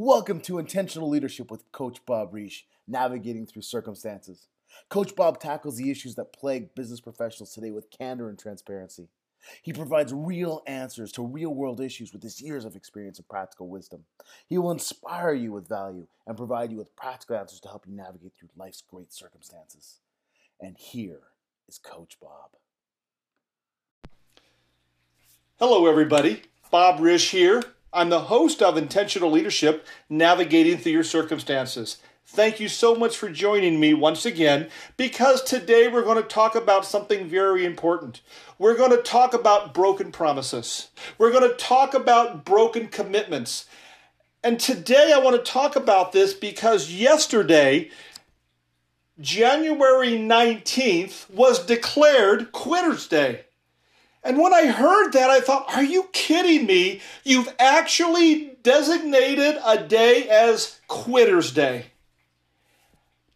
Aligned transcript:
Welcome 0.00 0.40
to 0.42 0.60
Intentional 0.60 1.08
Leadership 1.08 1.50
with 1.50 1.72
Coach 1.72 2.06
Bob 2.06 2.32
Reish, 2.32 2.62
navigating 2.86 3.46
through 3.46 3.62
circumstances. 3.62 4.46
Coach 4.88 5.16
Bob 5.16 5.40
tackles 5.40 5.76
the 5.76 5.90
issues 5.90 6.14
that 6.14 6.32
plague 6.32 6.72
business 6.76 7.00
professionals 7.00 7.52
today 7.52 7.72
with 7.72 7.90
candor 7.90 8.28
and 8.28 8.38
transparency. 8.38 9.08
He 9.60 9.72
provides 9.72 10.12
real 10.14 10.62
answers 10.68 11.10
to 11.12 11.26
real 11.26 11.52
world 11.52 11.80
issues 11.80 12.12
with 12.12 12.22
his 12.22 12.40
years 12.40 12.64
of 12.64 12.76
experience 12.76 13.18
and 13.18 13.26
practical 13.26 13.66
wisdom. 13.66 14.04
He 14.46 14.56
will 14.56 14.70
inspire 14.70 15.34
you 15.34 15.50
with 15.50 15.68
value 15.68 16.06
and 16.28 16.36
provide 16.36 16.70
you 16.70 16.78
with 16.78 16.94
practical 16.94 17.34
answers 17.34 17.58
to 17.62 17.68
help 17.68 17.84
you 17.84 17.92
navigate 17.92 18.34
through 18.38 18.50
life's 18.56 18.84
great 18.88 19.12
circumstances. 19.12 19.98
And 20.60 20.76
here 20.78 21.22
is 21.68 21.76
Coach 21.76 22.18
Bob. 22.22 22.50
Hello, 25.58 25.88
everybody. 25.88 26.42
Bob 26.70 27.00
Risch 27.00 27.30
here. 27.30 27.64
I'm 27.92 28.10
the 28.10 28.20
host 28.20 28.60
of 28.60 28.76
Intentional 28.76 29.30
Leadership 29.30 29.86
Navigating 30.10 30.76
Through 30.76 30.92
Your 30.92 31.04
Circumstances. 31.04 31.96
Thank 32.26 32.60
you 32.60 32.68
so 32.68 32.94
much 32.94 33.16
for 33.16 33.30
joining 33.30 33.80
me 33.80 33.94
once 33.94 34.26
again 34.26 34.68
because 34.98 35.42
today 35.42 35.88
we're 35.88 36.02
going 36.02 36.22
to 36.22 36.28
talk 36.28 36.54
about 36.54 36.84
something 36.84 37.26
very 37.26 37.64
important. 37.64 38.20
We're 38.58 38.76
going 38.76 38.90
to 38.90 39.02
talk 39.02 39.32
about 39.32 39.72
broken 39.72 40.12
promises, 40.12 40.88
we're 41.16 41.32
going 41.32 41.48
to 41.48 41.56
talk 41.56 41.94
about 41.94 42.44
broken 42.44 42.88
commitments. 42.88 43.64
And 44.44 44.60
today 44.60 45.12
I 45.14 45.18
want 45.18 45.42
to 45.42 45.50
talk 45.50 45.74
about 45.74 46.12
this 46.12 46.34
because 46.34 46.92
yesterday, 46.92 47.90
January 49.18 50.10
19th, 50.10 51.28
was 51.30 51.64
declared 51.64 52.52
Quitter's 52.52 53.08
Day. 53.08 53.46
And 54.24 54.38
when 54.38 54.52
I 54.52 54.66
heard 54.66 55.12
that, 55.12 55.30
I 55.30 55.40
thought, 55.40 55.74
are 55.74 55.84
you 55.84 56.08
kidding 56.12 56.66
me? 56.66 57.00
You've 57.24 57.54
actually 57.58 58.56
designated 58.62 59.56
a 59.64 59.82
day 59.82 60.28
as 60.28 60.80
Quitter's 60.88 61.52
Day. 61.52 61.86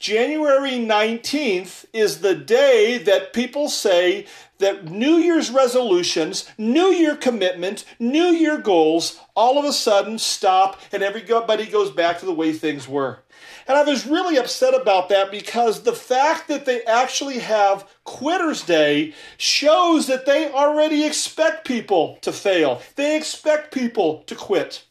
January 0.02 0.72
19th 0.72 1.84
is 1.92 2.22
the 2.22 2.34
day 2.34 2.98
that 2.98 3.32
people 3.32 3.68
say 3.68 4.26
that 4.58 4.86
New 4.86 5.14
Year's 5.14 5.48
resolutions, 5.48 6.50
New 6.58 6.88
Year 6.88 7.14
commitment, 7.14 7.84
New 8.00 8.32
Year 8.32 8.58
goals 8.58 9.20
all 9.36 9.60
of 9.60 9.64
a 9.64 9.72
sudden 9.72 10.18
stop 10.18 10.80
and 10.90 11.04
everybody 11.04 11.66
goes 11.66 11.92
back 11.92 12.18
to 12.18 12.26
the 12.26 12.34
way 12.34 12.52
things 12.52 12.88
were. 12.88 13.20
And 13.66 13.78
I 13.78 13.82
was 13.82 14.06
really 14.06 14.36
upset 14.36 14.74
about 14.74 15.08
that 15.08 15.30
because 15.30 15.82
the 15.82 15.92
fact 15.92 16.48
that 16.48 16.64
they 16.64 16.82
actually 16.84 17.38
have 17.38 17.88
Quitter's 18.04 18.62
Day 18.62 19.14
shows 19.36 20.06
that 20.06 20.26
they 20.26 20.50
already 20.50 21.04
expect 21.04 21.66
people 21.66 22.18
to 22.22 22.32
fail. 22.32 22.82
They 22.96 23.16
expect 23.16 23.72
people 23.72 24.22
to 24.24 24.34
quit. 24.34 24.84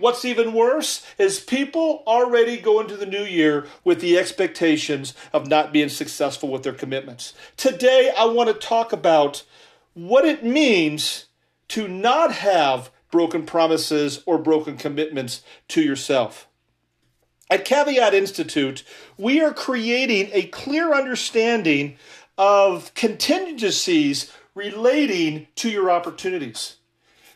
What's 0.00 0.24
even 0.24 0.54
worse 0.54 1.04
is 1.18 1.40
people 1.40 2.02
already 2.06 2.56
go 2.56 2.80
into 2.80 2.96
the 2.96 3.04
new 3.04 3.22
year 3.22 3.66
with 3.84 4.00
the 4.00 4.18
expectations 4.18 5.12
of 5.32 5.46
not 5.46 5.74
being 5.74 5.90
successful 5.90 6.48
with 6.48 6.62
their 6.62 6.72
commitments. 6.72 7.34
Today, 7.58 8.10
I 8.16 8.24
want 8.24 8.48
to 8.48 8.54
talk 8.54 8.94
about 8.94 9.44
what 9.92 10.24
it 10.24 10.42
means 10.42 11.26
to 11.68 11.86
not 11.86 12.32
have 12.32 12.90
broken 13.10 13.44
promises 13.44 14.22
or 14.24 14.38
broken 14.38 14.78
commitments 14.78 15.42
to 15.68 15.82
yourself. 15.82 16.48
At 17.50 17.64
Caveat 17.64 18.14
Institute, 18.14 18.84
we 19.18 19.40
are 19.40 19.52
creating 19.52 20.30
a 20.32 20.44
clear 20.44 20.94
understanding 20.94 21.96
of 22.38 22.94
contingencies 22.94 24.32
relating 24.54 25.48
to 25.56 25.68
your 25.68 25.90
opportunities. 25.90 26.76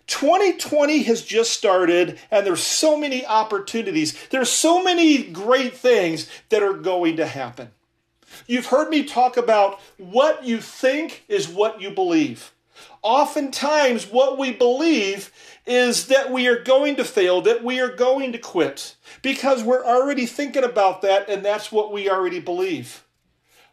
2020 0.07 1.03
has 1.03 1.23
just 1.23 1.53
started 1.53 2.21
and 2.31 2.47
there's 2.47 2.63
so 2.63 2.97
many 2.97 3.27
opportunities. 3.27 4.17
There's 4.29 4.51
so 4.51 4.85
many 4.85 5.25
great 5.25 5.77
things 5.77 6.29
that 6.51 6.63
are 6.63 6.75
going 6.75 7.17
to 7.17 7.27
happen. 7.27 7.71
You've 8.47 8.67
heard 8.67 8.91
me 8.91 9.03
talk 9.03 9.37
about 9.37 9.81
what 9.99 10.45
you 10.45 10.61
think 10.61 11.25
is 11.27 11.49
what 11.49 11.81
you 11.81 11.91
believe. 11.91 12.54
Oftentimes, 13.05 14.11
what 14.11 14.39
we 14.39 14.51
believe 14.51 15.31
is 15.67 16.07
that 16.07 16.33
we 16.33 16.47
are 16.49 16.63
going 16.63 16.97
to 16.97 17.05
fail, 17.05 17.43
that 17.43 17.63
we 17.63 17.79
are 17.79 17.95
going 17.95 18.33
to 18.33 18.39
quit, 18.39 18.97
because 19.21 19.63
we're 19.63 19.85
already 19.85 20.25
thinking 20.25 20.65
about 20.65 21.03
that 21.03 21.29
and 21.29 21.45
that's 21.45 21.71
what 21.71 21.93
we 21.93 22.09
already 22.09 22.41
believe. 22.41 23.05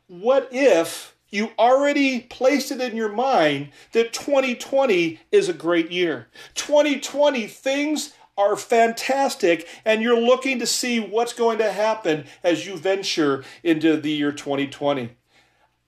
What 0.08 0.50
if 0.52 1.16
you 1.30 1.52
already 1.58 2.20
placed 2.20 2.72
it 2.72 2.82
in 2.82 2.98
your 2.98 3.14
mind 3.14 3.70
that 3.94 4.12
2020 4.12 5.22
is 5.32 5.48
a 5.48 5.54
great 5.54 5.92
year? 5.92 6.28
2020, 6.56 7.48
things 7.48 8.14
are 8.38 8.58
fantastic, 8.58 9.66
and 9.86 10.02
you're 10.02 10.20
looking 10.20 10.60
to 10.60 10.68
see 10.68 11.00
what's 11.00 11.32
going 11.32 11.58
to 11.60 11.72
happen 11.72 12.26
as 12.44 12.68
you 12.68 12.76
venture 12.76 13.46
into 13.64 13.96
the 13.96 14.12
year 14.12 14.34
2020. 14.34 15.12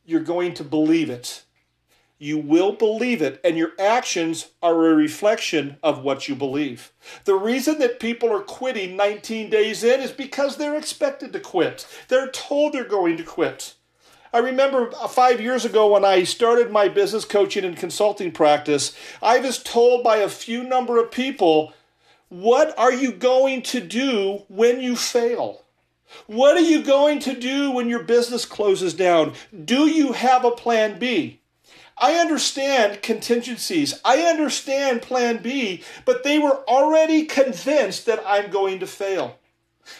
You're 0.06 0.22
going 0.22 0.54
to 0.54 0.64
believe 0.64 1.10
it 1.10 1.43
you 2.24 2.38
will 2.38 2.72
believe 2.72 3.22
it, 3.22 3.42
and 3.44 3.58
your 3.58 3.74
actions 3.78 4.48
are 4.62 4.88
a 4.88 4.96
reflection 4.96 5.76
of 5.84 6.04
what 6.04 6.30
you 6.30 6.36
believe. 6.36 6.94
The 7.26 7.36
reason 7.36 7.80
that 7.80 8.00
people 8.00 8.32
are 8.32 8.40
quitting 8.40 8.96
19 8.96 9.50
days 9.50 9.84
in 9.84 10.00
is 10.00 10.12
because 10.12 10.56
they're 10.56 10.78
expected 10.78 11.34
to 11.34 11.42
quit. 11.42 11.86
They're 12.08 12.32
told 12.32 12.74
they're 12.74 12.86
going 12.86 13.18
to 13.18 13.24
quit. 13.24 13.74
I 14.32 14.38
remember 14.38 14.90
uh, 14.96 15.10
five 15.10 15.42
years 15.42 15.66
ago 15.66 15.92
when 15.92 16.06
I 16.06 16.24
started 16.24 16.72
my 16.72 16.88
business 16.88 17.26
coaching 17.26 17.66
and 17.66 17.76
consulting 17.76 18.32
practice, 18.32 18.96
I 19.22 19.40
was 19.40 19.62
told 19.62 20.04
by 20.04 20.18
a 20.18 20.30
few 20.30 20.64
number 20.64 20.98
of 21.04 21.12
people, 21.12 21.74
What 22.30 22.78
are 22.80 22.94
you 22.94 23.12
going 23.12 23.64
to 23.64 23.82
do 23.82 24.44
when 24.48 24.80
you 24.80 24.96
fail? 24.96 25.66
What 26.28 26.56
are 26.56 26.62
you 26.62 26.84
going 26.84 27.20
to 27.20 27.38
do 27.38 27.72
when 27.72 27.90
your 27.90 28.04
business 28.04 28.46
closes 28.46 28.94
down? 28.94 29.34
Do 29.66 29.88
you 29.88 30.14
have 30.14 30.46
a 30.46 30.52
plan 30.52 31.00
B? 31.00 31.42
I 31.98 32.16
understand 32.16 33.02
contingencies. 33.02 34.00
I 34.04 34.22
understand 34.22 35.02
plan 35.02 35.38
B, 35.42 35.84
but 36.06 36.24
they 36.24 36.40
were 36.40 36.68
already 36.68 37.26
convinced 37.26 38.06
that 38.06 38.24
I'm 38.26 38.50
going 38.50 38.80
to 38.80 38.88
fail. 38.88 39.40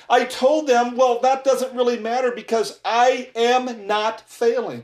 I 0.10 0.26
told 0.26 0.68
them, 0.68 0.96
well, 0.96 1.20
that 1.22 1.44
doesn't 1.44 1.76
really 1.76 2.00
matter 2.00 2.32
because 2.32 2.80
I 2.86 3.30
am 3.36 3.86
not 3.86 4.22
failing. 4.30 4.84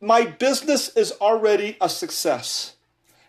My 0.00 0.24
business 0.24 0.88
is 0.96 1.12
already 1.12 1.76
a 1.80 1.88
success. 1.88 2.76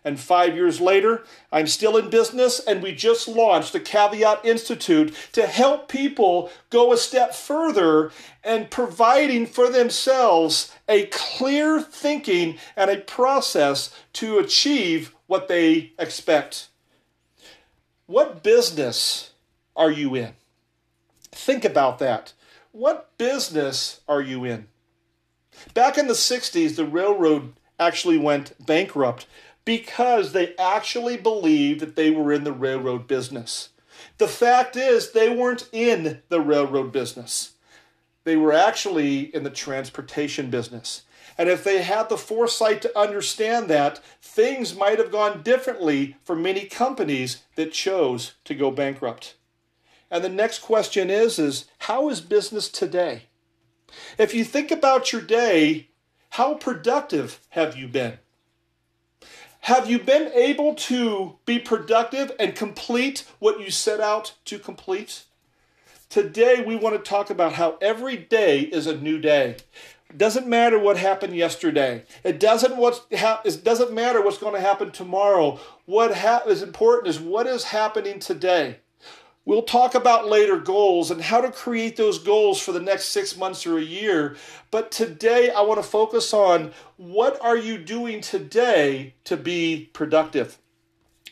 And 0.03 0.19
five 0.19 0.55
years 0.55 0.79
later, 0.79 1.23
I'm 1.51 1.67
still 1.67 1.97
in 1.97 2.09
business, 2.09 2.59
and 2.59 2.81
we 2.81 2.93
just 2.93 3.27
launched 3.27 3.73
the 3.73 3.79
Caveat 3.79 4.45
Institute 4.45 5.13
to 5.33 5.45
help 5.45 5.89
people 5.89 6.49
go 6.69 6.93
a 6.93 6.97
step 6.97 7.33
further 7.33 8.11
and 8.43 8.71
providing 8.71 9.45
for 9.45 9.69
themselves 9.69 10.73
a 10.87 11.07
clear 11.07 11.81
thinking 11.81 12.57
and 12.77 12.89
a 12.89 12.97
process 12.97 13.93
to 14.13 14.39
achieve 14.39 15.13
what 15.27 15.47
they 15.47 15.93
expect. 15.99 16.69
What 18.05 18.41
business 18.41 19.31
are 19.75 19.91
you 19.91 20.15
in? 20.15 20.33
Think 21.31 21.63
about 21.63 21.99
that. 21.99 22.33
What 22.71 23.15
business 23.17 24.01
are 24.07 24.21
you 24.21 24.45
in? 24.45 24.67
Back 25.73 25.97
in 25.97 26.07
the 26.07 26.13
60s, 26.13 26.75
the 26.75 26.85
railroad 26.85 27.53
actually 27.79 28.17
went 28.17 28.53
bankrupt 28.65 29.25
because 29.69 30.31
they 30.31 30.55
actually 30.55 31.15
believed 31.15 31.79
that 31.79 31.95
they 31.95 32.09
were 32.09 32.33
in 32.33 32.43
the 32.43 32.51
railroad 32.51 33.05
business. 33.05 33.69
The 34.17 34.27
fact 34.27 34.75
is, 34.75 35.11
they 35.11 35.29
weren't 35.29 35.69
in 35.71 36.23
the 36.29 36.41
railroad 36.41 36.91
business. 36.91 37.51
They 38.23 38.35
were 38.35 38.51
actually 38.51 39.25
in 39.25 39.43
the 39.43 39.51
transportation 39.51 40.49
business. 40.49 41.03
And 41.37 41.49
if 41.49 41.63
they 41.63 41.83
had 41.83 42.09
the 42.09 42.17
foresight 42.17 42.81
to 42.81 42.99
understand 42.99 43.69
that, 43.69 43.99
things 44.23 44.75
might 44.75 44.97
have 44.97 45.11
gone 45.11 45.43
differently 45.43 46.17
for 46.23 46.35
many 46.35 46.65
companies 46.65 47.43
that 47.53 47.71
chose 47.71 48.33
to 48.45 48.55
go 48.55 48.71
bankrupt. 48.71 49.35
And 50.09 50.23
the 50.23 50.29
next 50.29 50.63
question 50.63 51.11
is 51.11 51.37
is 51.37 51.65
how 51.81 52.09
is 52.09 52.21
business 52.21 52.69
today? 52.69 53.25
If 54.17 54.33
you 54.33 54.43
think 54.45 54.71
about 54.71 55.13
your 55.13 55.21
day, 55.21 55.89
how 56.31 56.55
productive 56.55 57.39
have 57.49 57.77
you 57.77 57.87
been? 57.87 58.17
Have 59.69 59.87
you 59.87 59.99
been 59.99 60.31
able 60.33 60.73
to 60.73 61.35
be 61.45 61.59
productive 61.59 62.31
and 62.39 62.55
complete 62.55 63.23
what 63.37 63.59
you 63.59 63.69
set 63.69 63.99
out 63.99 64.33
to 64.45 64.57
complete? 64.57 65.25
Today, 66.09 66.63
we 66.65 66.75
want 66.75 66.95
to 66.95 67.07
talk 67.07 67.29
about 67.29 67.53
how 67.53 67.77
every 67.79 68.17
day 68.17 68.61
is 68.61 68.87
a 68.87 68.97
new 68.97 69.19
day. 69.19 69.57
Doesn't 70.17 70.47
matter 70.47 70.79
what 70.79 70.97
happened 70.97 71.35
yesterday. 71.35 72.01
It 72.23 72.39
doesn't 72.39 72.77
what 72.77 73.05
it 73.11 73.63
doesn't 73.63 73.93
matter 73.93 74.23
what's 74.23 74.39
going 74.39 74.55
to 74.55 74.59
happen 74.59 74.89
tomorrow. 74.89 75.59
What 75.85 76.17
ha- 76.17 76.41
is 76.47 76.63
important 76.63 77.07
is 77.07 77.19
what 77.19 77.45
is 77.45 77.65
happening 77.65 78.17
today. 78.17 78.77
We'll 79.49 79.63
talk 79.63 79.95
about 79.95 80.27
later 80.27 80.59
goals 80.59 81.09
and 81.09 81.23
how 81.23 81.41
to 81.41 81.51
create 81.51 81.97
those 81.97 82.19
goals 82.19 82.61
for 82.61 82.71
the 82.71 82.79
next 82.79 83.05
six 83.05 83.35
months 83.35 83.65
or 83.65 83.79
a 83.79 83.81
year. 83.81 84.35
But 84.69 84.91
today 84.91 85.49
I 85.49 85.61
want 85.61 85.81
to 85.81 85.89
focus 85.89 86.35
on 86.35 86.71
what 86.97 87.43
are 87.43 87.57
you 87.57 87.79
doing 87.79 88.21
today 88.21 89.15
to 89.23 89.35
be 89.35 89.89
productive? 89.91 90.59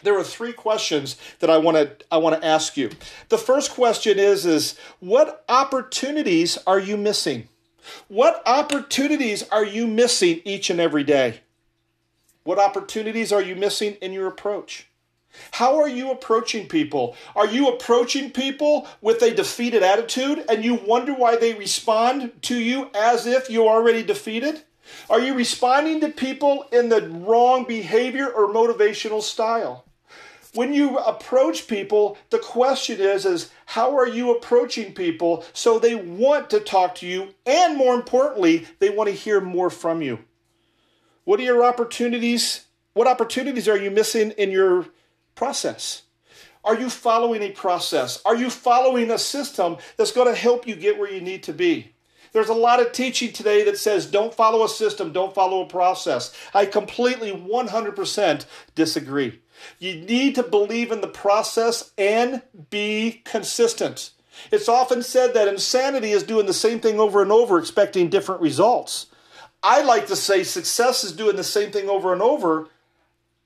there 0.02 0.18
are 0.18 0.24
three 0.24 0.54
questions 0.54 1.16
that 1.40 1.52
I 1.52 1.60
want 1.60 1.78
to 1.78 2.06
I 2.12 2.18
want 2.18 2.42
to 2.42 2.48
ask 2.48 2.76
you. 2.76 2.90
The 3.30 3.38
first 3.38 3.70
question 3.72 4.18
is 4.18 4.48
is 4.48 4.76
what 5.00 5.46
opportunities 5.48 6.58
are 6.66 6.80
you 6.80 6.98
missing? 6.98 7.50
What 8.08 8.42
opportunities 8.48 9.48
are 9.50 9.66
you 9.66 9.86
missing 9.86 10.42
each 10.44 10.72
and 10.72 10.80
every 10.80 11.04
day? 11.04 11.42
What 12.46 12.58
opportunities 12.58 13.32
are 13.32 13.44
you 13.44 13.56
missing 13.56 13.94
in 14.02 14.12
your 14.12 14.26
approach? 14.26 14.87
How 15.52 15.80
are 15.80 15.88
you 15.88 16.12
approaching 16.12 16.68
people? 16.68 17.16
Are 17.36 17.48
you 17.48 17.68
approaching 17.68 18.32
people 18.32 18.88
with 19.02 19.22
a 19.22 19.34
defeated 19.34 19.84
attitude 19.84 20.46
and 20.50 20.64
you 20.64 20.76
wonder 20.76 21.14
why 21.14 21.36
they 21.36 21.54
respond 21.54 22.42
to 22.44 22.60
you 22.60 22.90
as 22.94 23.26
if 23.26 23.50
you're 23.50 23.70
already 23.70 24.04
defeated? 24.04 24.62
Are 25.10 25.20
you 25.20 25.34
responding 25.34 26.00
to 26.02 26.10
people 26.10 26.66
in 26.72 26.90
the 26.90 27.02
wrong 27.02 27.66
behavior 27.66 28.28
or 28.28 28.48
motivational 28.48 29.22
style? 29.22 29.86
When 30.54 30.74
you 30.74 30.98
approach 30.98 31.68
people, 31.68 32.18
the 32.30 32.40
question 32.40 33.00
is 33.00 33.26
is 33.26 33.52
how 33.66 33.96
are 33.98 34.08
you 34.08 34.36
approaching 34.36 34.94
people 34.94 35.46
so 35.54 35.78
they 35.78 35.94
want 35.94 36.50
to 36.50 36.60
talk 36.60 36.96
to 36.96 37.06
you 37.08 37.36
and 37.46 37.78
more 37.78 37.94
importantly, 37.94 38.66
they 38.80 38.90
want 38.90 39.10
to 39.10 39.16
hear 39.16 39.42
more 39.42 39.70
from 39.70 40.02
you. 40.02 40.20
What 41.26 41.40
are 41.40 41.44
your 41.44 41.64
opportunities? 41.64 42.66
What 42.94 43.08
opportunities 43.08 43.68
are 43.68 43.78
you 43.78 43.92
missing 43.92 44.32
in 44.32 44.50
your 44.50 44.88
process? 45.38 46.02
Are 46.66 46.78
you 46.78 46.90
following 46.90 47.42
a 47.44 47.52
process? 47.52 48.22
Are 48.26 48.36
you 48.36 48.50
following 48.50 49.10
a 49.10 49.18
system 49.18 49.78
that's 49.96 50.12
going 50.12 50.28
to 50.28 50.40
help 50.40 50.68
you 50.68 50.76
get 50.76 51.00
where 51.00 51.10
you 51.10 51.22
need 51.22 51.44
to 51.44 51.54
be? 51.54 51.94
There's 52.34 52.50
a 52.50 52.54
lot 52.54 52.82
of 52.82 52.92
teaching 52.92 53.32
today 53.32 53.64
that 53.64 53.78
says 53.78 54.06
don't 54.06 54.34
follow 54.34 54.66
a 54.66 54.70
system, 54.70 55.14
don't 55.14 55.34
follow 55.34 55.62
a 55.62 55.68
process. 55.68 56.36
I 56.54 56.66
completely 56.66 57.32
100% 57.32 58.46
disagree. 58.76 59.40
You 59.80 59.96
need 59.96 60.36
to 60.36 60.44
believe 60.44 60.92
in 60.92 61.02
the 61.02 61.08
process 61.08 61.92
and 61.98 62.42
be 62.70 63.22
consistent. 63.24 64.12
It's 64.52 64.70
often 64.70 65.02
said 65.02 65.34
that 65.34 65.48
insanity 65.48 66.12
is 66.12 66.24
doing 66.24 66.46
the 66.46 66.54
same 66.54 66.80
thing 66.80 67.00
over 67.00 67.22
and 67.22 67.32
over, 67.32 67.58
expecting 67.58 68.10
different 68.10 68.42
results. 68.42 69.08
I 69.64 69.82
like 69.82 70.08
to 70.08 70.16
say 70.16 70.44
success 70.44 71.04
is 71.04 71.14
doing 71.14 71.38
the 71.38 71.44
same 71.44 71.72
thing 71.72 71.90
over 71.90 72.14
and 72.14 72.22
over, 72.22 72.70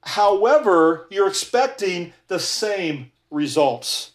However, 0.04 1.08
you're 1.10 1.28
expecting 1.28 2.14
the 2.28 2.40
same 2.40 3.12
results. 3.30 4.12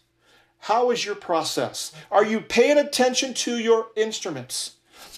How 0.60 0.90
is 0.90 1.04
your 1.04 1.14
process? 1.14 1.92
Are 2.10 2.24
you 2.24 2.40
paying 2.40 2.78
attention 2.78 3.34
to 3.34 3.56
your 3.58 3.88
instruments? 3.96 4.72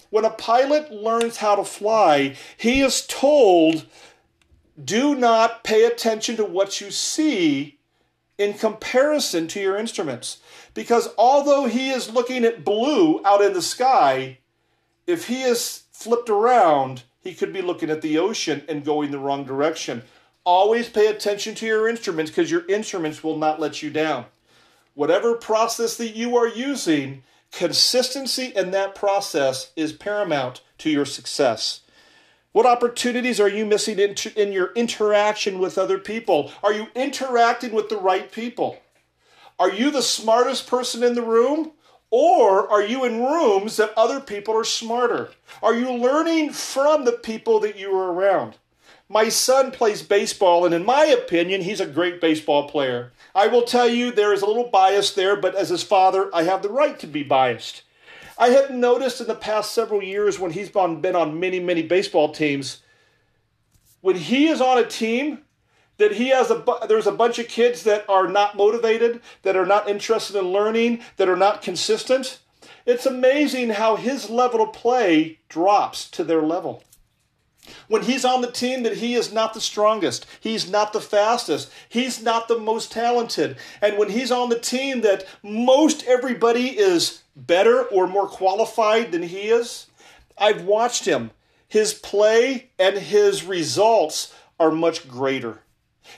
When 0.09 0.25
a 0.25 0.29
pilot 0.29 0.91
learns 0.91 1.37
how 1.37 1.55
to 1.55 1.63
fly, 1.63 2.35
he 2.57 2.81
is 2.81 3.05
told, 3.05 3.85
do 4.83 5.15
not 5.15 5.63
pay 5.63 5.85
attention 5.85 6.35
to 6.37 6.45
what 6.45 6.81
you 6.81 6.91
see 6.91 7.79
in 8.37 8.53
comparison 8.53 9.47
to 9.49 9.59
your 9.59 9.77
instruments. 9.77 10.37
Because 10.73 11.09
although 11.17 11.65
he 11.65 11.89
is 11.89 12.11
looking 12.11 12.45
at 12.45 12.63
blue 12.63 13.21
out 13.25 13.41
in 13.41 13.53
the 13.53 13.61
sky, 13.61 14.39
if 15.05 15.27
he 15.27 15.41
is 15.41 15.83
flipped 15.91 16.29
around, 16.29 17.03
he 17.19 17.33
could 17.33 17.51
be 17.51 17.61
looking 17.61 17.89
at 17.89 18.01
the 18.01 18.17
ocean 18.17 18.63
and 18.69 18.85
going 18.85 19.11
the 19.11 19.19
wrong 19.19 19.43
direction. 19.43 20.03
Always 20.51 20.89
pay 20.89 21.05
attention 21.05 21.53
to 21.53 21.67
your 21.67 21.87
instruments 21.87 22.31
because 22.31 22.49
your 22.49 22.65
instruments 22.65 23.23
will 23.23 23.37
not 23.37 23.59
let 23.59 23.83
you 23.83 23.91
down. 23.91 24.25
Whatever 24.95 25.35
process 25.35 25.95
that 25.97 26.15
you 26.15 26.35
are 26.37 26.47
using, 26.47 27.21
consistency 27.51 28.51
in 28.55 28.71
that 28.71 28.95
process 28.95 29.71
is 29.75 29.93
paramount 29.93 30.61
to 30.79 30.89
your 30.89 31.05
success. 31.05 31.81
What 32.51 32.65
opportunities 32.65 33.39
are 33.39 33.47
you 33.47 33.63
missing 33.63 33.99
in, 33.99 34.15
in 34.35 34.51
your 34.51 34.73
interaction 34.73 35.59
with 35.59 35.77
other 35.77 35.99
people? 35.99 36.51
Are 36.63 36.73
you 36.73 36.87
interacting 36.95 37.71
with 37.71 37.89
the 37.89 37.99
right 37.99 38.31
people? 38.31 38.79
Are 39.59 39.71
you 39.71 39.91
the 39.91 40.01
smartest 40.01 40.65
person 40.65 41.03
in 41.03 41.13
the 41.13 41.21
room? 41.21 41.73
Or 42.09 42.67
are 42.67 42.81
you 42.81 43.05
in 43.05 43.21
rooms 43.23 43.77
that 43.77 43.93
other 43.95 44.19
people 44.19 44.57
are 44.57 44.63
smarter? 44.63 45.29
Are 45.61 45.75
you 45.75 45.91
learning 45.91 46.53
from 46.53 47.05
the 47.05 47.11
people 47.11 47.59
that 47.59 47.77
you 47.77 47.95
are 47.95 48.11
around? 48.11 48.55
My 49.11 49.29
son 49.29 49.71
plays 49.71 50.03
baseball, 50.03 50.65
and 50.65 50.73
in 50.73 50.85
my 50.85 51.05
opinion, 51.05 51.61
he's 51.61 51.79
a 51.79 51.87
great 51.87 52.21
baseball 52.21 52.69
player. 52.69 53.11
I 53.33 53.47
will 53.47 53.63
tell 53.63 53.89
you 53.89 54.11
there 54.11 54.33
is 54.33 54.43
a 54.43 54.45
little 54.45 54.69
bias 54.69 55.11
there, 55.13 55.35
but 55.35 55.55
as 55.55 55.69
his 55.69 55.81
father, 55.81 56.29
I 56.31 56.43
have 56.43 56.61
the 56.61 56.69
right 56.69 56.99
to 56.99 57.07
be 57.07 57.23
biased. 57.23 57.81
I 58.37 58.49
have 58.49 58.69
noticed 58.69 59.19
in 59.19 59.25
the 59.25 59.33
past 59.33 59.73
several 59.73 60.03
years 60.03 60.37
when 60.37 60.51
he's 60.51 60.69
been 60.69 61.15
on 61.15 61.39
many, 61.39 61.59
many 61.59 61.81
baseball 61.81 62.31
teams, 62.31 62.83
when 64.01 64.15
he 64.15 64.47
is 64.47 64.61
on 64.61 64.77
a 64.77 64.85
team, 64.85 65.39
that 65.97 66.13
he 66.13 66.29
has 66.29 66.51
a 66.51 66.63
there's 66.87 67.07
a 67.07 67.11
bunch 67.11 67.39
of 67.39 67.47
kids 67.47 67.83
that 67.83 68.07
are 68.07 68.27
not 68.27 68.55
motivated, 68.55 69.21
that 69.41 69.57
are 69.57 69.65
not 69.65 69.89
interested 69.89 70.35
in 70.35 70.53
learning, 70.53 71.01
that 71.17 71.27
are 71.27 71.35
not 71.35 71.63
consistent. 71.63 72.37
It's 72.85 73.07
amazing 73.07 73.71
how 73.71 73.95
his 73.95 74.29
level 74.29 74.61
of 74.61 74.71
play 74.71 75.39
drops 75.49 76.07
to 76.11 76.23
their 76.23 76.43
level 76.43 76.83
when 77.87 78.03
he's 78.03 78.25
on 78.25 78.41
the 78.41 78.51
team 78.51 78.83
that 78.83 78.97
he 78.97 79.15
is 79.15 79.31
not 79.31 79.53
the 79.53 79.61
strongest, 79.61 80.25
he's 80.39 80.69
not 80.69 80.93
the 80.93 81.01
fastest, 81.01 81.71
he's 81.87 82.21
not 82.21 82.47
the 82.47 82.57
most 82.57 82.91
talented. 82.91 83.57
And 83.81 83.97
when 83.97 84.09
he's 84.09 84.31
on 84.31 84.49
the 84.49 84.59
team 84.59 85.01
that 85.01 85.25
most 85.43 86.05
everybody 86.05 86.77
is 86.77 87.23
better 87.35 87.83
or 87.83 88.07
more 88.07 88.27
qualified 88.27 89.11
than 89.11 89.23
he 89.23 89.49
is, 89.49 89.87
I've 90.37 90.63
watched 90.63 91.05
him. 91.05 91.31
His 91.67 91.93
play 91.93 92.69
and 92.79 92.97
his 92.97 93.43
results 93.43 94.33
are 94.59 94.71
much 94.71 95.07
greater. 95.07 95.59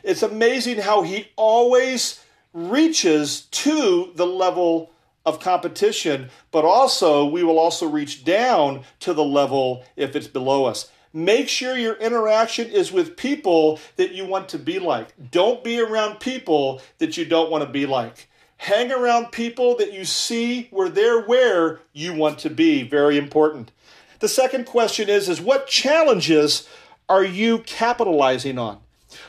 It's 0.04 0.24
amazing 0.24 0.80
how 0.80 1.02
he 1.02 1.28
always 1.36 2.24
reaches 2.54 3.42
to 3.52 4.12
the 4.16 4.26
level 4.26 4.92
of 5.26 5.40
competition, 5.40 6.30
but 6.52 6.66
also 6.66 7.26
we 7.26 7.44
will 7.44 7.60
also 7.60 7.88
reach 7.88 8.24
down 8.24 8.84
to 9.00 9.14
the 9.14 9.24
level 9.24 9.84
if 9.96 10.16
it's 10.16 10.28
below 10.28 10.66
us. 10.66 10.90
Make 11.14 11.50
sure 11.50 11.78
your 11.78 11.96
interaction 11.96 12.70
is 12.70 12.92
with 12.92 13.18
people 13.18 13.80
that 13.98 14.14
you 14.14 14.26
want 14.26 14.48
to 14.50 14.60
be 14.60 14.80
like. 14.80 15.14
Don't 15.32 15.64
be 15.64 15.80
around 15.80 16.20
people 16.20 16.82
that 17.00 17.18
you 17.18 17.26
don't 17.26 17.52
want 17.52 17.66
to 17.66 17.70
be 17.70 17.86
like. 17.86 18.30
Hang 18.58 18.92
around 18.92 19.32
people 19.32 19.76
that 19.78 19.92
you 19.92 20.06
see 20.06 20.68
where 20.72 20.88
they're 20.88 21.22
where 21.22 21.82
you 21.92 22.14
want 22.14 22.40
to 22.40 22.50
be. 22.50 22.84
Very 22.84 23.18
important. 23.18 23.72
The 24.20 24.30
second 24.30 24.66
question 24.66 25.10
is, 25.10 25.28
is 25.28 25.42
what 25.42 25.68
challenges 25.68 26.70
are 27.10 27.26
you 27.26 27.60
capitalizing 27.60 28.58
on? 28.58 28.80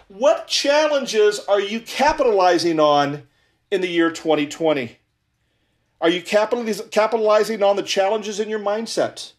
What 0.06 0.46
challenges 0.46 1.40
are 1.48 1.60
you 1.60 1.80
capitalizing 1.80 2.78
on 2.78 3.24
in 3.70 3.80
the 3.80 3.88
year 3.88 4.10
2020? 4.10 4.98
Are 6.00 6.10
you 6.10 6.22
capitalizing 6.22 7.62
on 7.62 7.76
the 7.76 7.82
challenges 7.82 8.38
in 8.38 8.48
your 8.48 8.60
mindset? 8.60 9.32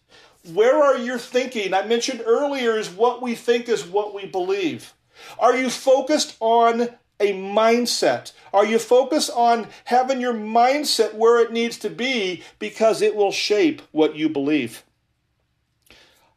Where 0.52 0.82
are 0.82 0.98
you 0.98 1.18
thinking? 1.18 1.72
I 1.72 1.86
mentioned 1.86 2.22
earlier 2.26 2.76
is 2.76 2.90
what 2.90 3.22
we 3.22 3.34
think 3.34 3.68
is 3.68 3.86
what 3.86 4.14
we 4.14 4.26
believe. 4.26 4.92
Are 5.38 5.56
you 5.56 5.70
focused 5.70 6.36
on 6.40 6.90
a 7.18 7.32
mindset? 7.32 8.32
Are 8.52 8.66
you 8.66 8.78
focused 8.78 9.30
on 9.34 9.68
having 9.84 10.20
your 10.20 10.34
mindset 10.34 11.14
where 11.14 11.40
it 11.40 11.52
needs 11.52 11.78
to 11.78 11.90
be 11.90 12.42
because 12.58 13.00
it 13.00 13.16
will 13.16 13.32
shape 13.32 13.80
what 13.92 14.16
you 14.16 14.28
believe? 14.28 14.84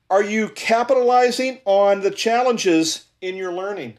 Are 0.09 0.23
you 0.23 0.49
capitalizing 0.49 1.59
on 1.65 1.99
the 1.99 2.11
challenges 2.11 3.05
in 3.19 3.35
your 3.35 3.51
learning? 3.51 3.97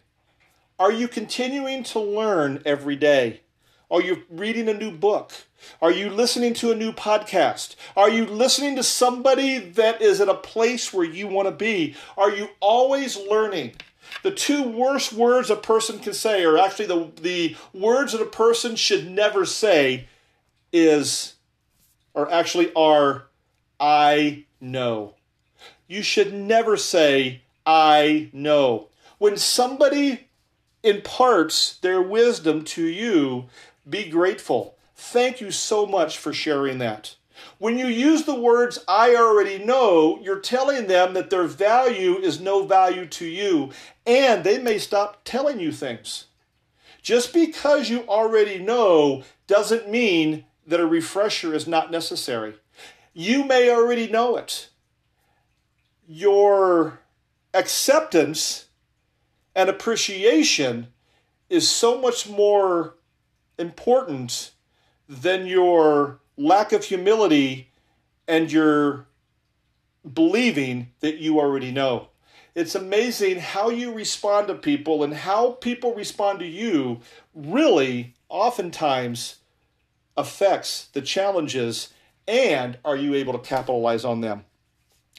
Are 0.78 0.92
you 0.92 1.06
continuing 1.06 1.82
to 1.84 2.00
learn 2.00 2.62
every 2.64 2.96
day? 2.96 3.42
Are 3.90 4.02
you 4.02 4.24
reading 4.28 4.68
a 4.68 4.74
new 4.74 4.90
book? 4.90 5.32
Are 5.80 5.90
you 5.90 6.10
listening 6.10 6.52
to 6.54 6.70
a 6.70 6.76
new 6.76 6.92
podcast? 6.92 7.74
Are 7.96 8.10
you 8.10 8.26
listening 8.26 8.76
to 8.76 8.82
somebody 8.82 9.58
that 9.58 10.02
is 10.02 10.20
at 10.20 10.28
a 10.28 10.34
place 10.34 10.92
where 10.92 11.06
you 11.06 11.26
want 11.26 11.48
to 11.48 11.52
be? 11.52 11.96
Are 12.16 12.30
you 12.30 12.50
always 12.60 13.16
learning? 13.16 13.76
The 14.22 14.30
two 14.30 14.62
worst 14.62 15.12
words 15.12 15.48
a 15.48 15.56
person 15.56 16.00
can 16.00 16.12
say, 16.12 16.44
or 16.44 16.58
actually 16.58 16.86
the, 16.86 17.10
the 17.20 17.56
words 17.72 18.12
that 18.12 18.20
a 18.20 18.26
person 18.26 18.76
should 18.76 19.10
never 19.10 19.46
say, 19.46 20.06
is, 20.72 21.34
or 22.12 22.30
actually 22.30 22.72
are, 22.74 23.24
I 23.80 24.44
know. 24.60 25.14
You 25.86 26.02
should 26.02 26.34
never 26.34 26.76
say, 26.76 27.42
I 27.64 28.28
know. 28.34 28.88
When 29.16 29.38
somebody 29.38 30.28
imparts 30.82 31.76
their 31.78 32.00
wisdom 32.00 32.64
to 32.64 32.84
you, 32.86 33.46
be 33.88 34.08
grateful. 34.08 34.76
Thank 34.94 35.40
you 35.40 35.50
so 35.50 35.86
much 35.86 36.18
for 36.18 36.32
sharing 36.32 36.78
that. 36.78 37.14
When 37.58 37.78
you 37.78 37.86
use 37.86 38.24
the 38.24 38.38
words, 38.38 38.84
I 38.88 39.14
already 39.14 39.64
know, 39.64 40.18
you're 40.22 40.40
telling 40.40 40.86
them 40.86 41.14
that 41.14 41.30
their 41.30 41.44
value 41.44 42.16
is 42.18 42.40
no 42.40 42.66
value 42.66 43.06
to 43.06 43.26
you, 43.26 43.70
and 44.06 44.42
they 44.42 44.58
may 44.58 44.78
stop 44.78 45.20
telling 45.24 45.60
you 45.60 45.70
things. 45.70 46.24
Just 47.00 47.32
because 47.32 47.88
you 47.88 48.00
already 48.08 48.58
know 48.58 49.22
doesn't 49.46 49.88
mean 49.88 50.44
that 50.66 50.80
a 50.80 50.86
refresher 50.86 51.54
is 51.54 51.66
not 51.66 51.90
necessary. 51.90 52.54
You 53.14 53.44
may 53.44 53.70
already 53.70 54.08
know 54.08 54.36
it. 54.36 54.68
Your 56.06 57.00
acceptance 57.54 58.66
and 59.54 59.68
appreciation 59.68 60.88
is 61.48 61.68
so 61.68 62.00
much 62.00 62.28
more 62.28 62.94
important 63.58 64.52
than 65.08 65.46
your 65.46 66.20
lack 66.36 66.72
of 66.72 66.84
humility 66.84 67.70
and 68.26 68.52
your 68.52 69.06
believing 70.12 70.92
that 71.00 71.18
you 71.18 71.38
already 71.40 71.72
know. 71.72 72.08
It's 72.54 72.74
amazing 72.74 73.38
how 73.38 73.70
you 73.70 73.92
respond 73.92 74.48
to 74.48 74.54
people 74.54 75.04
and 75.04 75.14
how 75.14 75.52
people 75.52 75.94
respond 75.94 76.40
to 76.40 76.46
you 76.46 77.00
really 77.34 78.14
oftentimes 78.28 79.36
affects 80.16 80.86
the 80.88 81.00
challenges 81.02 81.92
and 82.26 82.78
are 82.84 82.96
you 82.96 83.14
able 83.14 83.32
to 83.32 83.38
capitalize 83.38 84.04
on 84.04 84.20
them? 84.20 84.44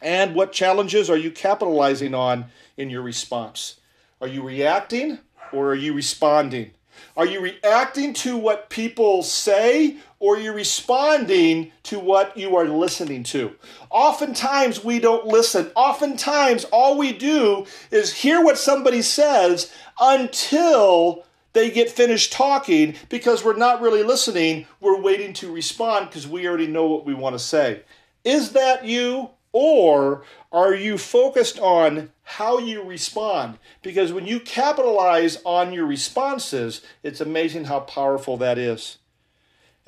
And 0.01 0.35
what 0.35 0.51
challenges 0.51 1.09
are 1.09 1.17
you 1.17 1.31
capitalizing 1.31 2.13
on 2.13 2.45
in 2.77 2.89
your 2.89 3.01
response? 3.01 3.79
Are 4.21 4.27
you 4.27 4.43
reacting 4.43 5.19
or 5.51 5.71
are 5.71 5.75
you 5.75 5.93
responding? 5.93 6.71
Are 7.17 7.25
you 7.25 7.41
reacting 7.41 8.13
to 8.15 8.37
what 8.37 8.69
people 8.69 9.23
say 9.23 9.97
or 10.19 10.35
are 10.35 10.39
you 10.39 10.51
responding 10.51 11.71
to 11.83 11.99
what 11.99 12.37
you 12.37 12.55
are 12.55 12.67
listening 12.67 13.23
to? 13.23 13.55
Oftentimes 13.89 14.83
we 14.83 14.99
don't 14.99 15.25
listen. 15.25 15.71
Oftentimes 15.75 16.65
all 16.65 16.97
we 16.97 17.13
do 17.13 17.65
is 17.91 18.13
hear 18.13 18.43
what 18.43 18.57
somebody 18.57 19.01
says 19.01 19.71
until 19.99 21.25
they 21.53 21.71
get 21.71 21.89
finished 21.89 22.31
talking 22.31 22.95
because 23.09 23.43
we're 23.43 23.55
not 23.55 23.81
really 23.81 24.03
listening. 24.03 24.67
We're 24.79 25.01
waiting 25.01 25.33
to 25.33 25.51
respond 25.51 26.07
because 26.07 26.27
we 26.27 26.47
already 26.47 26.67
know 26.67 26.87
what 26.87 27.05
we 27.05 27.13
want 27.13 27.35
to 27.35 27.39
say. 27.39 27.81
Is 28.23 28.51
that 28.51 28.85
you? 28.85 29.29
Or 29.51 30.23
are 30.51 30.75
you 30.75 30.99
focused 30.99 31.57
on 31.59 32.11
how 32.29 32.59
you 32.59 32.83
respond? 32.83 33.57
Because 33.81 34.13
when 34.13 34.27
you 34.27 34.39
capitalize 34.39 35.39
on 35.45 35.73
your 35.73 35.87
responses, 35.87 36.81
it's 37.01 37.19
amazing 37.19 37.65
how 37.65 37.79
powerful 37.79 38.37
that 38.37 38.59
is. 38.59 38.99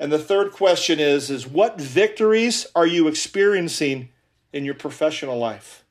And 0.00 0.10
the 0.10 0.18
third 0.18 0.50
question 0.50 0.98
is 0.98 1.30
is 1.30 1.46
what 1.46 1.80
victories 1.80 2.66
are 2.74 2.86
you 2.86 3.06
experiencing 3.06 4.08
in 4.52 4.64
your 4.64 4.74
professional 4.74 5.38
life? 5.38 5.84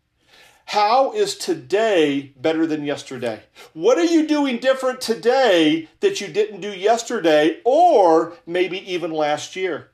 How 0.66 1.14
is 1.14 1.38
today 1.38 2.34
better 2.36 2.68
than 2.68 2.84
yesterday? 2.84 3.44
What 3.72 3.98
are 3.98 4.04
you 4.04 4.28
doing 4.28 4.58
different 4.58 5.00
today 5.00 5.88
that 6.02 6.20
you 6.20 6.28
didn't 6.28 6.60
do 6.60 6.72
yesterday 6.72 7.62
or 7.64 8.34
maybe 8.46 8.78
even 8.92 9.12
last 9.12 9.56
year? 9.56 9.92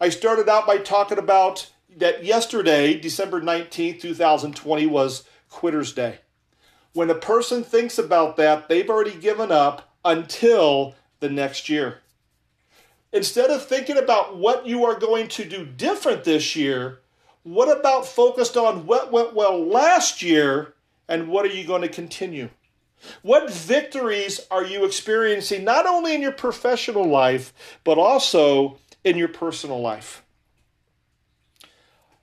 I 0.00 0.10
started 0.10 0.48
out 0.48 0.64
by 0.64 0.78
talking 0.78 1.18
about 1.18 1.72
that 1.96 2.24
yesterday, 2.24 2.96
December 2.96 3.40
19th, 3.40 4.00
2020, 4.00 4.86
was 4.86 5.24
Quitter's 5.58 5.92
Day. 5.92 6.20
When 6.92 7.10
a 7.10 7.16
person 7.16 7.64
thinks 7.64 7.98
about 7.98 8.36
that, 8.36 8.68
they've 8.68 8.88
already 8.88 9.16
given 9.16 9.50
up 9.50 9.92
until 10.04 10.94
the 11.18 11.28
next 11.28 11.68
year. 11.68 11.98
Instead 13.12 13.50
of 13.50 13.66
thinking 13.66 13.96
about 13.96 14.38
what 14.38 14.68
you 14.68 14.84
are 14.84 14.96
going 14.96 15.26
to 15.26 15.44
do 15.44 15.66
different 15.66 16.22
this 16.22 16.54
year, 16.54 17.00
what 17.42 17.76
about 17.76 18.06
focused 18.06 18.56
on 18.56 18.86
what 18.86 19.10
went 19.10 19.34
well 19.34 19.60
last 19.66 20.22
year 20.22 20.74
and 21.08 21.26
what 21.26 21.44
are 21.44 21.52
you 21.52 21.66
going 21.66 21.82
to 21.82 21.88
continue? 21.88 22.50
What 23.22 23.52
victories 23.52 24.40
are 24.52 24.64
you 24.64 24.84
experiencing 24.84 25.64
not 25.64 25.86
only 25.86 26.14
in 26.14 26.22
your 26.22 26.30
professional 26.30 27.04
life, 27.04 27.52
but 27.82 27.98
also 27.98 28.78
in 29.02 29.16
your 29.16 29.26
personal 29.26 29.80
life? 29.80 30.22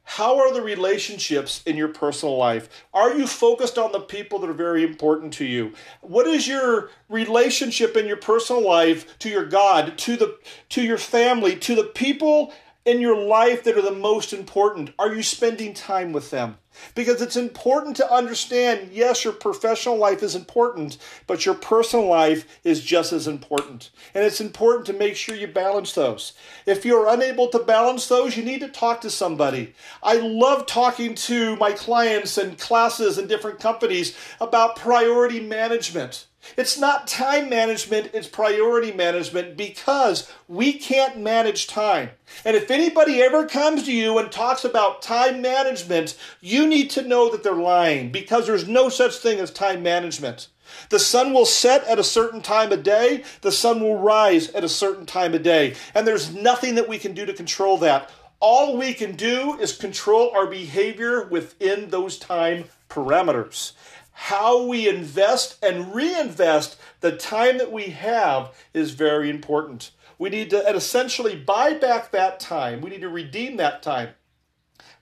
How 0.06 0.38
are 0.38 0.54
the 0.54 0.62
relationships 0.62 1.64
in 1.66 1.76
your 1.76 1.88
personal 1.88 2.38
life? 2.38 2.70
Are 2.94 3.18
you 3.18 3.26
focused 3.26 3.78
on 3.78 3.92
the 3.92 4.00
people 4.00 4.40
that 4.40 4.50
are 4.50 4.54
very 4.54 4.84
important 4.84 5.34
to 5.34 5.46
you? 5.46 5.74
What 6.02 6.28
is 6.28 6.48
your 6.48 6.92
relationship 7.10 7.98
in 7.98 8.06
your 8.06 8.18
personal 8.18 8.66
life 8.66 9.18
to 9.20 9.30
your 9.30 9.46
God, 9.46 9.98
to 9.98 10.16
the 10.16 10.38
to 10.70 10.84
your 10.84 11.00
family, 11.00 11.56
to 11.58 11.76
the 11.76 11.84
people 11.84 12.54
in 12.86 13.02
your 13.02 13.18
life 13.18 13.64
that 13.64 13.78
are 13.78 13.82
the 13.82 13.92
most 13.92 14.32
important? 14.32 14.92
Are 15.00 15.14
you 15.14 15.24
spending 15.24 15.74
time 15.74 16.14
with 16.14 16.30
them? 16.30 16.60
Because 16.94 17.22
it's 17.22 17.36
important 17.36 17.96
to 17.98 18.12
understand 18.12 18.90
yes, 18.92 19.24
your 19.24 19.34
professional 19.34 19.98
life 19.98 20.24
is 20.24 20.36
important, 20.36 20.98
but 21.28 21.46
your 21.46 21.56
personal 21.56 22.08
life 22.08 22.46
is 22.64 22.82
just 22.82 23.14
as 23.14 23.28
important. 23.28 23.90
And 24.14 24.24
it's 24.24 24.42
important 24.42 24.86
to 24.88 24.94
make 24.94 25.16
sure 25.16 25.36
you 25.36 25.48
balance 25.48 25.94
those. 25.94 26.34
If 26.66 26.86
you're 26.86 27.08
unable 27.08 27.48
to 27.50 27.60
balance 27.60 28.08
those, 28.08 28.38
you 28.38 28.44
need 28.44 28.62
to 28.62 28.68
talk 28.68 29.02
to 29.02 29.10
somebody. 29.10 29.74
I 30.04 30.16
love 30.16 30.66
talking 30.66 31.16
to 31.16 31.56
my 31.58 31.72
clients 31.72 32.38
and 32.38 32.58
classes 32.58 33.18
and 33.18 33.28
different 33.28 33.60
companies 33.60 34.18
about 34.40 34.76
priority 34.76 35.40
management. 35.40 36.28
It's 36.58 36.78
not 36.78 37.08
time 37.08 37.50
management, 37.50 38.12
it's 38.14 38.28
priority 38.28 38.92
management 38.92 39.58
because 39.58 40.32
we 40.48 40.74
can't 40.74 41.18
manage 41.18 41.68
time. 41.68 42.12
And 42.44 42.56
if 42.56 42.70
anybody 42.70 43.22
ever 43.22 43.48
comes 43.48 43.84
to 43.84 43.94
you 43.94 44.18
and 44.18 44.32
talks 44.32 44.64
about 44.64 45.02
time 45.02 45.42
management, 45.42 46.18
you 46.66 46.70
need 46.70 46.90
to 46.92 47.08
know 47.08 47.30
that 47.30 47.44
they're 47.44 47.54
lying 47.54 48.12
because 48.12 48.48
there's 48.48 48.68
no 48.68 48.90
such 48.90 49.18
thing 49.18 49.40
as 49.40 49.52
time 49.52 49.84
management. 49.84 50.48
The 50.90 50.98
sun 50.98 51.32
will 51.32 51.46
set 51.46 51.84
at 51.84 52.00
a 52.00 52.04
certain 52.04 52.42
time 52.42 52.72
of 52.72 52.82
day, 52.82 53.24
the 53.42 53.52
sun 53.52 53.82
will 53.82 54.00
rise 54.00 54.50
at 54.50 54.64
a 54.64 54.70
certain 54.70 55.06
time 55.06 55.36
of 55.36 55.44
day, 55.44 55.76
and 55.94 56.08
there's 56.08 56.34
nothing 56.34 56.74
that 56.76 56.90
we 56.90 56.98
can 56.98 57.14
do 57.14 57.24
to 57.26 57.34
control 57.34 57.78
that. 57.78 58.10
All 58.40 58.78
we 58.78 58.96
can 58.96 59.16
do 59.16 59.58
is 59.60 59.78
control 59.78 60.32
our 60.36 60.48
behavior 60.48 61.28
within 61.28 61.90
those 61.90 62.18
time 62.18 62.66
parameters 62.90 63.74
how 64.18 64.66
we 64.66 64.88
invest 64.88 65.62
and 65.62 65.94
reinvest 65.94 66.78
the 67.02 67.12
time 67.12 67.58
that 67.58 67.70
we 67.70 67.84
have 67.88 68.56
is 68.74 68.92
very 68.92 69.30
important. 69.30 69.92
We 70.18 70.30
need 70.30 70.50
to 70.52 70.74
essentially 70.74 71.36
buy 71.36 71.74
back 71.74 72.12
that 72.12 72.40
time. 72.40 72.80
We 72.80 72.92
need 72.92 73.02
to 73.02 73.10
redeem 73.10 73.58
that 73.58 73.84
time. 73.84 74.12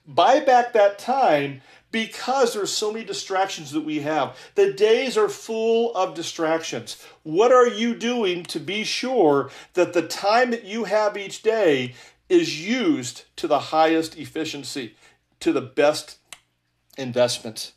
Buy 0.06 0.40
back 0.40 0.72
that 0.72 0.98
time 0.98 1.62
because 1.90 2.52
there's 2.52 2.72
so 2.72 2.92
many 2.92 3.04
distractions 3.04 3.70
that 3.70 3.84
we 3.84 4.00
have. 4.00 4.36
The 4.56 4.72
days 4.72 5.16
are 5.16 5.28
full 5.28 5.94
of 5.94 6.14
distractions. 6.14 7.00
What 7.22 7.52
are 7.52 7.68
you 7.68 7.94
doing 7.94 8.42
to 8.46 8.58
be 8.58 8.84
sure 8.84 9.50
that 9.74 9.92
the 9.92 10.02
time 10.02 10.50
that 10.50 10.64
you 10.64 10.84
have 10.84 11.16
each 11.16 11.42
day 11.42 11.94
is 12.28 12.66
used 12.66 13.24
to 13.36 13.46
the 13.46 13.60
highest 13.60 14.18
efficiency, 14.18 14.96
to 15.40 15.52
the 15.52 15.60
best 15.60 16.18
investment? 16.98 17.72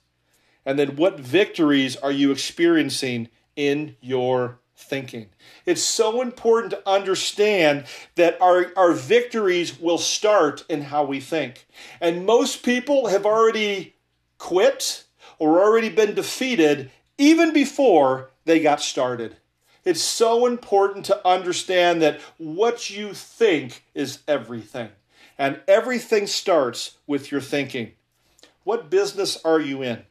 And 0.65 0.77
then 0.77 0.95
what 0.95 1.19
victories 1.19 1.95
are 1.95 2.11
you 2.11 2.31
experiencing 2.31 3.29
in 3.55 3.95
your 4.01 4.59
thinking? 4.77 5.27
It's 5.65 5.81
so 5.81 6.21
important 6.21 6.71
to 6.71 6.89
understand 6.89 7.85
that 8.15 8.39
our, 8.41 8.71
our 8.77 8.93
victories 8.93 9.79
will 9.79 9.97
start 9.97 10.63
in 10.69 10.83
how 10.83 11.03
we 11.03 11.19
think. 11.19 11.65
And 11.99 12.25
most 12.25 12.63
people 12.63 13.07
have 13.07 13.25
already 13.25 13.95
quit 14.37 15.03
or 15.39 15.61
already 15.61 15.89
been 15.89 16.13
defeated 16.13 16.91
even 17.17 17.51
before 17.51 18.29
they 18.45 18.59
got 18.59 18.81
started. 18.81 19.35
It's 19.83 20.01
so 20.01 20.45
important 20.45 21.05
to 21.05 21.27
understand 21.27 22.01
that 22.01 22.19
what 22.37 22.89
you 22.89 23.13
think 23.13 23.83
is 23.95 24.19
everything. 24.27 24.89
And 25.37 25.61
everything 25.67 26.27
starts 26.27 26.97
with 27.07 27.31
your 27.31 27.41
thinking. 27.41 27.93
What 28.63 28.89
business 28.89 29.39
are 29.45 29.61
you 29.61 29.81
in? 29.81 30.03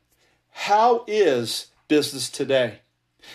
How 0.50 1.04
is 1.06 1.66
business 1.88 2.30
today? 2.30 2.80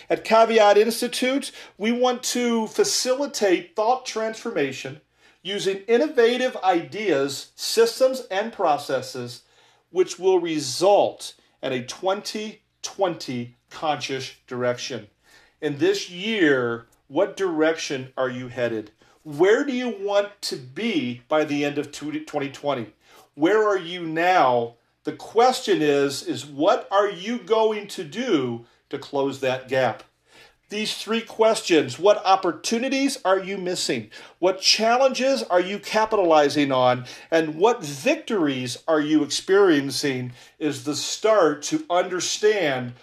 At 0.09 0.23
Caveat 0.23 0.77
Institute, 0.77 1.51
we 1.77 1.91
want 1.91 2.23
to 2.23 2.67
facilitate 2.67 3.75
thought 3.75 4.05
transformation 4.05 5.01
using 5.43 5.77
innovative 5.87 6.55
ideas, 6.63 7.51
systems, 7.55 8.21
and 8.29 8.53
processes 8.53 9.43
which 9.89 10.17
will 10.17 10.39
result 10.39 11.33
in 11.61 11.73
a 11.73 11.83
2020 11.83 13.55
conscious 13.69 14.33
direction. 14.47 15.07
In 15.61 15.77
this 15.77 16.09
year, 16.09 16.87
what 17.07 17.35
direction 17.35 18.13
are 18.15 18.29
you 18.29 18.47
headed? 18.47 18.91
Where 19.23 19.65
do 19.65 19.73
you 19.73 19.89
want 19.99 20.41
to 20.43 20.55
be 20.55 21.21
by 21.27 21.43
the 21.43 21.65
end 21.65 21.77
of 21.77 21.91
2020? 21.91 22.93
Where 23.35 23.67
are 23.67 23.77
you 23.77 24.05
now 24.05 24.75
the 25.03 25.11
question 25.13 25.81
is 25.81 26.23
is 26.23 26.45
what 26.45 26.87
are 26.91 27.09
you 27.09 27.39
going 27.39 27.87
to 27.87 28.03
do 28.03 28.65
to 28.91 28.99
close 28.99 29.39
that 29.39 29.67
gap? 29.67 30.03
These 30.71 30.95
three 30.95 31.21
questions 31.21 31.99
what 31.99 32.25
opportunities 32.25 33.17
are 33.25 33.37
you 33.37 33.57
missing? 33.57 34.09
What 34.39 34.61
challenges 34.61 35.43
are 35.43 35.59
you 35.59 35.79
capitalizing 35.79 36.71
on? 36.71 37.05
And 37.29 37.55
what 37.55 37.83
victories 37.83 38.77
are 38.87 39.01
you 39.01 39.21
experiencing 39.21 40.31
is 40.59 40.85
the 40.85 40.95
start 40.95 41.61
to 41.63 41.83
understand 41.89 42.93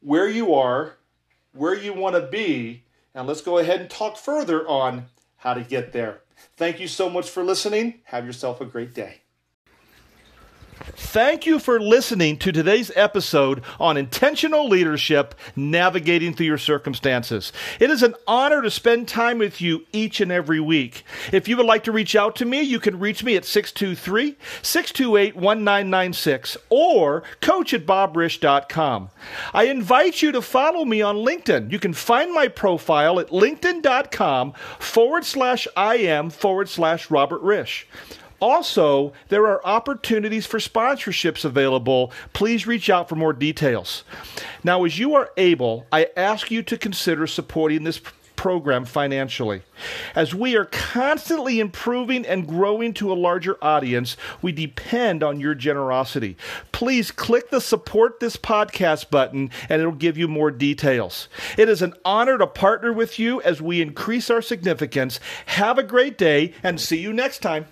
where 0.00 0.28
you 0.28 0.54
are, 0.54 0.96
where 1.52 1.74
you 1.74 1.92
want 1.92 2.16
to 2.16 2.22
be, 2.22 2.84
and 3.14 3.26
let's 3.26 3.42
go 3.42 3.58
ahead 3.58 3.80
and 3.80 3.90
talk 3.90 4.16
further 4.16 4.66
on 4.66 5.06
how 5.36 5.52
to 5.52 5.62
get 5.62 5.92
there. 5.92 6.20
Thank 6.56 6.80
you 6.80 6.88
so 6.88 7.10
much 7.10 7.28
for 7.28 7.42
listening. 7.42 8.00
Have 8.04 8.24
yourself 8.24 8.62
a 8.62 8.64
great 8.64 8.94
day. 8.94 9.19
Thank 10.82 11.44
you 11.44 11.58
for 11.58 11.78
listening 11.78 12.38
to 12.38 12.52
today's 12.52 12.90
episode 12.96 13.62
on 13.78 13.98
intentional 13.98 14.66
leadership, 14.66 15.34
navigating 15.54 16.32
through 16.32 16.46
your 16.46 16.58
circumstances. 16.58 17.52
It 17.78 17.90
is 17.90 18.02
an 18.02 18.14
honor 18.26 18.62
to 18.62 18.70
spend 18.70 19.06
time 19.06 19.38
with 19.38 19.60
you 19.60 19.86
each 19.92 20.20
and 20.20 20.32
every 20.32 20.60
week. 20.60 21.04
If 21.32 21.48
you 21.48 21.56
would 21.58 21.66
like 21.66 21.84
to 21.84 21.92
reach 21.92 22.16
out 22.16 22.34
to 22.36 22.46
me, 22.46 22.62
you 22.62 22.80
can 22.80 22.98
reach 22.98 23.22
me 23.22 23.36
at 23.36 23.44
623 23.44 24.36
628 24.62 25.34
1996 25.36 26.56
or 26.70 27.24
coach 27.40 27.74
at 27.74 27.84
bobrish.com. 27.84 29.10
I 29.52 29.64
invite 29.64 30.22
you 30.22 30.32
to 30.32 30.40
follow 30.40 30.84
me 30.86 31.02
on 31.02 31.16
LinkedIn. 31.16 31.70
You 31.70 31.78
can 31.78 31.92
find 31.92 32.32
my 32.32 32.48
profile 32.48 33.20
at 33.20 33.28
linkedin.com 33.28 34.52
forward 34.78 35.24
slash 35.24 35.68
I 35.76 35.96
am 35.96 36.30
forward 36.30 36.68
slash 36.68 37.10
Robert 37.10 37.42
Risch. 37.42 37.84
Also, 38.40 39.12
there 39.28 39.46
are 39.46 39.64
opportunities 39.66 40.46
for 40.46 40.58
sponsorships 40.58 41.44
available. 41.44 42.12
Please 42.32 42.66
reach 42.66 42.88
out 42.90 43.08
for 43.08 43.16
more 43.16 43.32
details. 43.32 44.04
Now, 44.64 44.84
as 44.84 44.98
you 44.98 45.14
are 45.14 45.30
able, 45.36 45.86
I 45.92 46.08
ask 46.16 46.50
you 46.50 46.62
to 46.62 46.78
consider 46.78 47.26
supporting 47.26 47.84
this 47.84 48.00
program 48.40 48.86
financially. 48.86 49.60
As 50.14 50.34
we 50.34 50.56
are 50.56 50.64
constantly 50.64 51.60
improving 51.60 52.24
and 52.24 52.48
growing 52.48 52.94
to 52.94 53.12
a 53.12 53.14
larger 53.14 53.62
audience, 53.62 54.16
we 54.40 54.50
depend 54.50 55.22
on 55.22 55.40
your 55.40 55.54
generosity. 55.54 56.38
Please 56.72 57.10
click 57.10 57.50
the 57.50 57.60
support 57.60 58.18
this 58.18 58.38
podcast 58.38 59.10
button 59.10 59.50
and 59.68 59.82
it'll 59.82 59.92
give 59.92 60.16
you 60.16 60.26
more 60.26 60.50
details. 60.50 61.28
It 61.58 61.68
is 61.68 61.82
an 61.82 61.92
honor 62.02 62.38
to 62.38 62.46
partner 62.46 62.94
with 62.94 63.18
you 63.18 63.42
as 63.42 63.60
we 63.60 63.82
increase 63.82 64.30
our 64.30 64.40
significance. 64.40 65.20
Have 65.44 65.76
a 65.76 65.82
great 65.82 66.16
day 66.16 66.54
and 66.62 66.80
see 66.80 66.98
you 66.98 67.12
next 67.12 67.40
time. 67.40 67.66